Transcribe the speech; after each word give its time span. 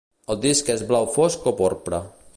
El 0.35 0.39
disc 0.45 0.71
és 0.75 0.81
blau 0.93 1.07
fosc 1.19 1.47
o 1.53 1.57
porpra. 1.63 2.05